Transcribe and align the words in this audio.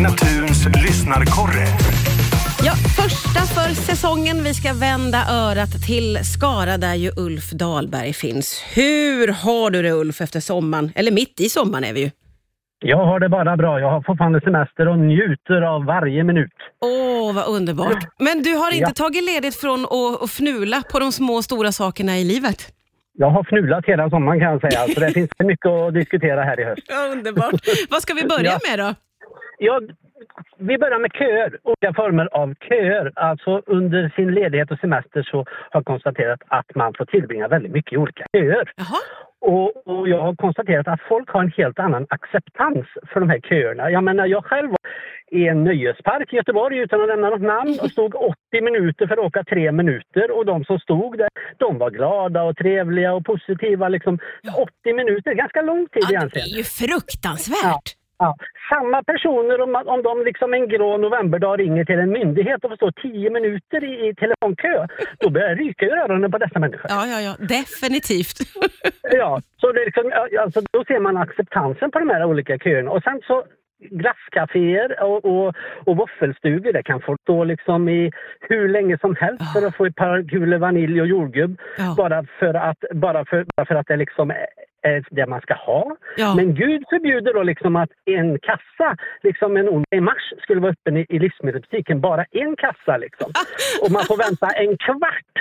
Stina 0.00 0.10
Tuns 0.10 0.66
lyssnarkorre. 0.84 1.66
Ja, 2.64 2.72
första 2.96 3.40
för 3.54 3.74
säsongen. 3.74 4.44
Vi 4.44 4.54
ska 4.54 4.72
vända 4.72 5.18
örat 5.30 5.70
till 5.86 6.18
Skara 6.24 6.78
där 6.78 6.94
ju 6.94 7.10
Ulf 7.16 7.50
Dahlberg 7.50 8.12
finns. 8.12 8.64
Hur 8.74 9.28
har 9.28 9.70
du 9.70 9.82
det 9.82 9.92
Ulf 9.92 10.20
efter 10.20 10.40
sommaren? 10.40 10.92
Eller 10.94 11.12
mitt 11.12 11.40
i 11.40 11.48
sommaren 11.48 11.84
är 11.84 11.92
vi 11.92 12.00
ju. 12.00 12.10
Jag 12.78 12.96
har 13.06 13.20
det 13.20 13.28
bara 13.28 13.56
bra. 13.56 13.80
Jag 13.80 13.90
har 13.90 14.02
fortfarande 14.02 14.40
semester 14.40 14.88
och 14.88 14.98
njuter 14.98 15.62
av 15.62 15.84
varje 15.84 16.24
minut. 16.24 16.52
Åh, 16.80 17.34
vad 17.34 17.46
underbart. 17.56 18.04
Men 18.18 18.42
du 18.42 18.54
har 18.54 18.70
inte 18.70 18.90
Ja. 18.96 19.04
tagit 19.04 19.24
ledigt 19.24 19.56
från 19.60 19.84
att, 19.84 20.22
att 20.22 20.30
fnula 20.30 20.82
på 20.92 20.98
de 20.98 21.12
små 21.12 21.34
och 21.34 21.44
stora 21.44 21.72
sakerna 21.72 22.18
i 22.18 22.24
livet? 22.24 22.72
Jag 23.18 23.30
har 23.30 23.44
fnulat 23.44 23.84
hela 23.86 24.10
sommaren 24.10 24.40
kan 24.40 24.50
jag 24.52 24.60
säga, 24.60 24.94
så 24.94 25.00
det 25.00 25.10
finns 25.12 25.30
mycket 25.44 25.66
att 25.66 25.94
diskutera 25.94 26.42
här 26.42 26.60
i 26.60 26.64
höst. 26.64 26.82
Ja, 26.88 27.08
underbart. 27.12 27.60
Vad 27.90 28.02
ska 28.02 28.14
vi 28.14 28.24
börja 28.24 28.50
Ja. 28.52 28.58
med 28.70 28.78
då? 28.78 28.94
Ja, 29.62 29.80
vi 30.58 30.78
börjar 30.78 30.98
med 30.98 31.10
köer, 31.14 31.58
olika 31.62 31.94
former 31.94 32.28
av 32.32 32.54
köer. 32.68 33.12
Alltså 33.16 33.62
under 33.66 34.12
sin 34.16 34.34
ledighet 34.34 34.70
och 34.70 34.78
semester 34.78 35.22
så 35.22 35.36
har 35.36 35.46
jag 35.72 35.84
konstaterat 35.84 36.40
att 36.48 36.74
man 36.74 36.94
får 36.98 37.04
tillbringa 37.04 37.48
väldigt 37.48 37.72
mycket 37.72 37.92
i 37.92 37.96
olika 37.96 38.24
köer. 38.32 38.72
Jaha. 38.76 39.00
Och, 39.40 39.86
och 39.86 40.08
jag 40.08 40.20
har 40.22 40.34
konstaterat 40.34 40.88
att 40.88 41.00
folk 41.08 41.28
har 41.30 41.42
en 41.42 41.52
helt 41.56 41.78
annan 41.78 42.06
acceptans 42.10 42.86
för 43.12 43.20
de 43.20 43.30
här 43.30 43.40
köerna. 43.40 43.90
Jag 43.90 44.04
menar, 44.04 44.26
jag 44.26 44.44
själv 44.44 44.68
var 44.70 44.78
i 45.30 45.48
en 45.48 45.64
nöjespark 45.64 46.32
i 46.32 46.36
Göteborg 46.36 46.78
utan 46.78 47.00
att 47.02 47.08
nämna 47.08 47.30
något 47.30 47.40
namn 47.42 47.78
och 47.82 47.90
stod 47.90 48.14
80 48.14 48.36
minuter 48.62 49.06
för 49.06 49.14
att 49.14 49.26
åka 49.26 49.44
tre 49.44 49.72
minuter 49.72 50.30
och 50.30 50.46
de 50.46 50.64
som 50.64 50.78
stod 50.78 51.18
där, 51.18 51.28
de 51.58 51.78
var 51.78 51.90
glada 51.90 52.42
och 52.42 52.56
trevliga 52.56 53.12
och 53.12 53.24
positiva. 53.24 53.88
Liksom. 53.88 54.18
80 54.82 54.92
minuter, 54.94 55.34
ganska 55.34 55.62
lång 55.62 55.86
tid 55.86 56.02
Ja, 56.02 56.08
det 56.08 56.14
egentligen. 56.14 56.48
är 56.48 56.56
ju 56.56 56.64
fruktansvärt. 56.64 57.88
Ja, 58.18 58.36
samma 58.72 59.02
personer, 59.02 59.60
om, 59.60 59.74
om 59.94 60.02
de 60.02 60.24
liksom 60.24 60.54
en 60.54 60.68
grå 60.68 60.96
novemberdag 60.96 61.60
ringer 61.60 61.84
till 61.84 61.98
en 61.98 62.12
myndighet 62.18 62.64
och 62.64 62.70
får 62.70 62.76
stå 62.76 62.92
10 62.92 63.30
minuter 63.30 63.84
i, 63.84 64.08
i 64.08 64.14
telefonkö, 64.14 64.86
då 65.18 65.30
börjar 65.30 65.48
det 65.48 65.62
ryka 65.62 65.84
i 65.86 65.90
öronen 65.90 66.30
på 66.30 66.38
dessa 66.38 66.58
människor. 66.58 66.86
Ja, 66.88 67.06
ja, 67.06 67.20
ja, 67.20 67.32
definitivt. 67.56 68.38
Ja, 69.12 69.40
så 69.60 69.72
det 69.72 69.84
liksom, 69.84 70.12
alltså, 70.40 70.60
då 70.70 70.84
ser 70.84 71.00
man 71.00 71.16
acceptansen 71.16 71.90
på 71.90 71.98
de 71.98 72.08
här 72.08 72.24
olika 72.24 72.58
köerna. 72.58 72.90
Och 72.90 73.02
sen 73.02 73.20
så 73.26 73.44
glasscaféer 73.80 75.02
och, 75.02 75.24
och, 75.24 75.54
och 75.86 75.96
våffelstugor, 75.96 76.72
det 76.72 76.82
kan 76.82 77.00
folk 77.00 77.20
stå 77.20 77.44
liksom 77.44 77.88
i 77.88 78.12
hur 78.40 78.68
länge 78.68 78.98
som 78.98 79.16
helst 79.16 79.52
för 79.52 79.66
att 79.66 79.76
få 79.76 79.86
ett 79.86 79.96
par 79.96 80.28
kulor 80.28 80.58
vanilj 80.58 81.00
och 81.00 81.06
jordgubb. 81.06 81.60
Ja. 81.78 81.94
Bara, 81.96 82.24
för 82.38 82.54
att, 82.54 82.84
bara, 82.94 83.24
för, 83.24 83.46
bara 83.56 83.66
för 83.66 83.74
att 83.74 83.86
det 83.86 83.96
liksom 83.96 84.30
det 85.10 85.26
man 85.26 85.40
ska 85.40 85.54
ha. 85.54 85.96
Ja. 86.16 86.34
Men 86.34 86.54
Gud 86.54 86.82
förbjuder 86.90 87.34
då 87.34 87.42
liksom 87.42 87.76
att 87.76 87.90
en 88.04 88.38
kassa, 88.38 88.96
liksom 89.22 89.56
en 89.56 89.68
onsdag 89.68 89.96
i 89.96 90.00
mars, 90.00 90.24
skulle 90.42 90.60
vara 90.60 90.72
öppen 90.72 90.96
i, 90.96 91.06
i 91.08 91.18
livsmedelsbutiken. 91.18 92.00
Bara 92.00 92.24
en 92.30 92.56
kassa 92.56 92.96
liksom. 92.96 93.32
Och 93.82 93.90
man 93.90 94.04
får 94.04 94.16
vänta 94.16 94.46
en 94.62 94.76
kvart. 94.76 95.34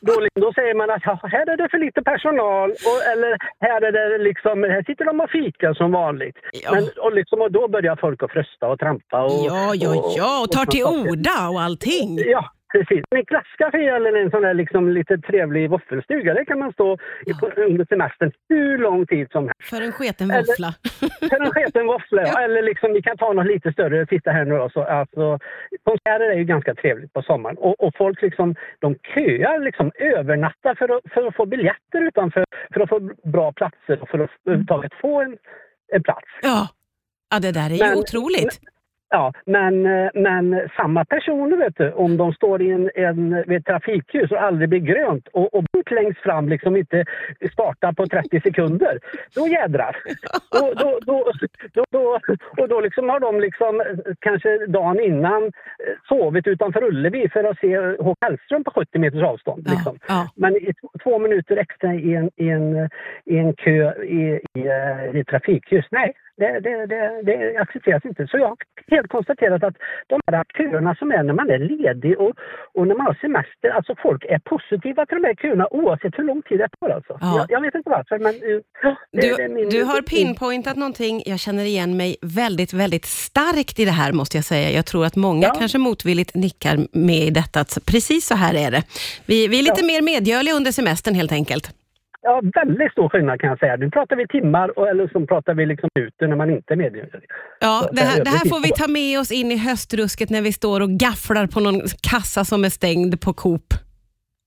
Då, 0.00 0.12
då 0.40 0.52
säger 0.52 0.74
man 0.74 0.90
att 0.90 1.02
här 1.04 1.46
är 1.52 1.56
det 1.56 1.68
för 1.70 1.78
lite 1.78 2.02
personal 2.02 2.70
och, 2.70 3.00
eller 3.12 3.38
här, 3.60 3.80
är 3.82 3.92
det 3.92 4.24
liksom, 4.24 4.62
här 4.62 4.82
sitter 4.82 5.04
de 5.04 5.20
och 5.20 5.30
fikar 5.30 5.74
som 5.74 5.92
vanligt. 5.92 6.36
Ja. 6.64 6.70
Men, 6.74 6.84
och, 7.04 7.12
liksom, 7.14 7.40
och 7.40 7.52
då 7.52 7.68
börjar 7.68 7.96
folk 7.96 8.22
att 8.22 8.32
frösta 8.32 8.66
och 8.68 8.78
trampa. 8.78 9.22
Och, 9.24 9.30
Ja, 9.50 9.74
ja, 9.74 10.12
ja, 10.16 10.40
och 10.42 10.50
tar 10.52 10.66
till 10.66 10.84
orda 10.84 11.48
och 11.52 11.60
allting. 11.60 12.18
Ja, 12.26 12.44
precis. 12.74 13.02
En 13.10 13.24
glasscafé 13.24 13.82
eller 13.96 14.12
en 14.22 14.30
sån 14.30 14.42
där 14.42 14.54
liksom 14.54 14.82
lite 14.98 15.18
trevlig 15.18 15.70
våffelstuga, 15.70 16.34
där 16.34 16.44
kan 16.44 16.58
man 16.58 16.72
stå 16.72 16.98
på, 17.40 17.46
under 17.56 17.84
semestern 17.92 18.32
hur 18.48 18.78
lång 18.78 19.06
tid 19.06 19.26
som 19.32 19.42
helst. 19.44 19.70
För 19.70 19.80
en 19.86 19.92
sketen 19.92 20.28
våffla. 20.28 20.70
För 21.30 21.40
en 21.44 21.50
sketen 21.50 21.86
våffla, 21.86 22.22
ja. 22.22 22.28
Ja. 22.34 22.40
Eller 22.44 22.62
liksom, 22.62 22.92
vi 22.92 23.02
kan 23.02 23.16
ta 23.18 23.32
något 23.32 23.46
lite 23.46 23.72
större, 23.72 24.06
titta 24.06 24.30
här 24.30 24.44
nu 24.44 24.54
då. 24.56 24.70
Så, 24.70 24.82
alltså, 24.82 25.38
konserter 25.84 26.30
är 26.30 26.38
ju 26.38 26.44
ganska 26.44 26.74
trevligt 26.74 27.12
på 27.12 27.22
sommaren. 27.22 27.56
Och, 27.58 27.80
och 27.84 27.92
folk 27.98 28.22
liksom, 28.22 28.54
de 28.78 28.88
köar 29.14 29.58
liksom, 29.64 29.90
övernattar 29.94 30.74
för 30.74 30.88
att, 30.96 31.02
för 31.14 31.26
att 31.26 31.36
få 31.36 31.46
biljetter 31.46 32.00
utanför, 32.08 32.44
för 32.74 32.80
att 32.80 32.88
få 32.88 33.00
bra 33.24 33.52
platser 33.52 34.02
och 34.02 34.08
för 34.08 34.18
att 34.18 34.30
överhuvudtaget 34.46 34.92
få 35.00 35.22
en, 35.22 35.36
en 35.92 36.02
plats. 36.02 36.28
Ja. 36.42 36.68
ja, 37.30 37.38
det 37.40 37.52
där 37.52 37.66
är 37.70 37.74
ju 37.74 37.84
Men- 37.84 37.98
otroligt. 37.98 38.60
Ja, 39.10 39.32
men, 39.44 39.86
eh, 39.86 40.10
men 40.14 40.68
samma 40.76 41.04
personer, 41.04 41.56
vet 41.56 41.76
du, 41.76 41.92
om 41.92 42.16
de 42.16 42.32
står 42.32 42.62
i 42.62 42.70
en, 42.70 42.90
en, 42.94 43.44
vid 43.46 43.58
ett 43.58 43.66
trafikljus 43.66 44.30
och 44.30 44.42
aldrig 44.42 44.68
blir 44.68 44.80
grönt 44.80 45.28
och, 45.28 45.54
och 45.54 45.64
längst 45.90 46.20
fram 46.20 46.48
liksom 46.48 46.76
inte 46.76 47.04
startar 47.52 47.92
på 47.92 48.06
30 48.06 48.40
sekunder, 48.40 48.98
då 49.34 49.48
jädrar. 49.48 49.96
Då, 50.60 50.72
då, 50.74 50.98
då, 51.06 51.32
då, 51.72 51.84
då, 51.90 52.20
och 52.62 52.68
då 52.68 52.80
liksom 52.80 53.08
har 53.08 53.20
de 53.20 53.40
liksom, 53.40 53.80
eh, 53.80 53.86
kanske 54.18 54.66
dagen 54.66 55.00
innan 55.00 55.42
eh, 55.44 55.50
sovit 56.08 56.46
utanför 56.46 56.84
Ullevi 56.84 57.28
för 57.28 57.44
att 57.44 57.58
se 57.58 57.76
Håkan 57.78 58.16
Hellström 58.20 58.64
på 58.64 58.70
70 58.70 58.98
meters 58.98 59.22
avstånd. 59.22 59.66
Liksom. 59.70 59.98
ja. 60.08 60.28
Men 60.36 60.56
i 60.56 60.72
två 61.02 61.18
minuter 61.18 61.56
extra 61.56 61.94
i 61.94 62.14
en, 62.14 62.30
i 62.36 62.48
en, 62.48 62.88
i 63.24 63.38
en 63.38 63.52
kö 63.54 64.02
i, 64.02 64.40
i, 64.54 64.60
i 65.18 65.24
trafikljus, 65.24 65.86
nej, 65.90 66.14
det, 66.36 66.60
det, 66.60 66.86
det, 66.86 67.22
det 67.28 67.56
accepteras 67.58 68.04
inte. 68.04 68.26
Så 68.26 68.38
jag 68.38 68.48
har 68.48 68.56
helt 68.90 69.08
konstaterat 69.08 69.62
att 69.64 69.76
de 70.06 70.20
här 70.26 70.44
köerna 70.58 70.94
som 70.94 71.10
är 71.10 71.22
när 71.22 71.34
man 71.34 71.50
är 71.50 71.58
ledig 71.58 72.20
och, 72.20 72.32
och 72.74 72.86
när 72.86 72.94
man 72.94 73.06
har 73.06 73.14
semester, 73.20 73.68
alltså 73.76 73.94
folk 74.02 74.24
är 74.24 74.38
positiva 74.38 75.06
till 75.06 75.16
de 75.22 75.24
här 75.28 75.34
köerna 75.34 75.66
oavsett 75.70 76.18
hur 76.18 76.24
lång 76.24 76.42
tid 76.42 76.58
det 76.58 76.68
tar 76.80 76.88
alltså. 76.90 77.18
Ja. 77.20 77.36
Jag, 77.38 77.46
jag 77.50 77.60
vet 77.60 77.74
inte 77.74 77.90
varför 77.90 78.18
men 78.18 78.34
eh, 78.34 78.60
ja, 78.82 78.96
det, 79.12 79.36
Du, 79.36 79.48
min, 79.48 79.68
du 79.68 79.82
har 79.84 80.02
pinpointat 80.02 80.76
någonting, 80.76 81.22
jag 81.26 81.40
känner 81.40 81.64
igen 81.64 81.96
mig 81.96 82.16
väldigt, 82.22 82.72
väldigt 82.72 83.04
starkt 83.04 83.78
i 83.78 83.84
det 83.84 83.90
här 83.90 84.12
måste 84.12 84.36
jag 84.36 84.44
säga. 84.44 84.70
Jag 84.70 84.86
tror 84.86 85.04
att 85.06 85.16
många 85.16 85.46
Ja. 85.46 85.54
kanske 85.58 85.78
motvilligt 85.78 86.34
nickar 86.34 86.76
med 86.92 87.22
i 87.26 87.30
detta, 87.30 87.60
att 87.60 87.78
precis 87.86 88.26
så 88.26 88.34
här 88.34 88.54
är 88.54 88.70
det. 88.70 88.82
Vi, 89.26 89.48
vi 89.48 89.58
är 89.58 89.62
lite 89.62 89.84
mer 89.84 90.02
medgörliga 90.02 90.54
under 90.54 90.72
semestern 90.72 91.14
helt 91.14 91.32
enkelt. 91.32 91.70
Ja, 92.26 92.42
väldigt 92.54 92.92
stor 92.92 93.08
skillnad 93.08 93.40
kan 93.40 93.50
jag 93.50 93.58
säga. 93.58 93.76
Nu 93.76 93.90
pratar 93.90 94.16
vi 94.16 94.26
timmar 94.28 94.78
och, 94.78 94.88
eller 94.88 95.08
så 95.08 95.26
pratar 95.26 95.54
vi 95.54 95.66
liksom 95.66 95.88
ute 95.98 96.26
när 96.26 96.36
man 96.36 96.50
inte 96.50 96.74
är 96.74 96.76
medveten. 96.76 97.20
Ja, 97.60 97.88
det 97.92 98.00
här, 98.00 98.24
det 98.24 98.30
här 98.30 98.44
är 98.44 98.48
får 98.48 98.60
vi 98.60 98.68
ta 98.68 98.88
med 98.88 99.20
oss 99.20 99.32
in 99.32 99.52
i 99.52 99.56
höstrusket 99.56 100.30
när 100.30 100.42
vi 100.42 100.52
står 100.52 100.80
och 100.80 100.90
gafflar 100.90 101.46
på 101.46 101.60
någon 101.60 101.80
kassa 102.10 102.44
som 102.44 102.64
är 102.64 102.68
stängd 102.70 103.20
på 103.20 103.32
Coop. 103.32 103.74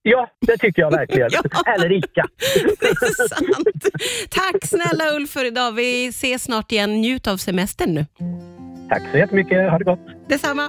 Ja, 0.01 0.29
det 0.47 0.57
tycker 0.57 0.81
jag 0.81 0.91
verkligen. 0.91 1.29
Ja. 1.65 1.73
Eller 1.73 1.91
Ica. 1.91 2.25
Det 2.79 2.87
är 2.87 3.27
sant. 3.27 3.85
Tack 4.29 4.65
snälla 4.65 5.15
Ulf 5.15 5.29
för 5.29 5.45
idag. 5.45 5.71
Vi 5.71 6.07
ses 6.07 6.43
snart 6.43 6.71
igen. 6.71 6.91
Njut 7.01 7.27
av 7.27 7.37
semestern 7.37 7.93
nu. 7.93 8.05
Tack 8.89 9.01
så 9.11 9.17
jättemycket. 9.17 9.71
Ha 9.71 9.77
det 9.77 9.83
gott. 9.83 9.99
Detsamma. 10.29 10.63